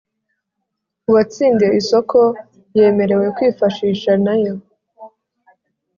[1.09, 2.17] Uwatsindiye isoko
[2.77, 4.55] yemerewe kwifashisha nayo